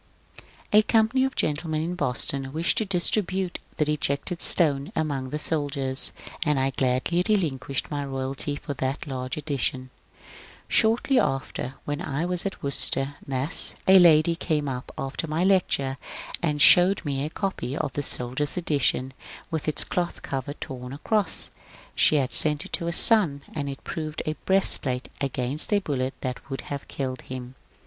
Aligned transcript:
A 0.73 0.81
company 0.81 1.23
of 1.25 1.35
gentlemen 1.35 1.83
in 1.83 1.93
Boston 1.93 2.51
wished 2.51 2.79
to 2.79 2.85
distribute 2.85 3.59
'^ 3.73 3.77
The 3.77 3.85
Rejected 3.85 4.41
Stone" 4.41 4.91
among 4.95 5.29
the 5.29 5.37
soldiers, 5.37 6.11
and 6.43 6.59
I 6.59 6.71
gladly 6.71 7.21
re 7.29 7.35
linquished 7.37 7.91
my 7.91 8.03
royalty 8.03 8.55
for 8.55 8.73
that 8.73 9.05
large 9.05 9.37
edition. 9.37 9.91
Shortly 10.67 11.19
after, 11.19 11.75
when 11.85 12.01
I 12.01 12.25
was 12.25 12.47
at 12.47 12.63
Worcester, 12.63 13.13
Mass., 13.27 13.75
a 13.87 13.99
lady 13.99 14.35
came 14.35 14.67
up 14.67 14.91
after 14.97 15.27
my 15.27 15.43
lecture 15.43 15.97
and 16.41 16.59
showed 16.59 17.05
me 17.05 17.23
a 17.23 17.29
copy 17.29 17.77
of 17.77 17.93
the 17.93 18.01
soldiers' 18.01 18.57
edition 18.57 19.13
with 19.51 19.67
its 19.67 19.83
cloth 19.83 20.23
cover 20.23 20.53
torn 20.53 20.93
across; 20.93 21.51
she 21.93 22.15
had 22.15 22.31
sent 22.31 22.65
it 22.65 22.73
to 22.73 22.85
her 22.87 22.91
son, 22.91 23.43
and 23.53 23.69
ii 23.69 23.77
proved 23.83 24.23
a 24.25 24.33
breastplate 24.45 25.09
against 25.21 25.71
a 25.71 25.77
bullet 25.77 26.15
that 26.21 26.49
would 26.49 26.61
have 26.71 26.87
killed 26.87 27.21
him. 27.21 27.53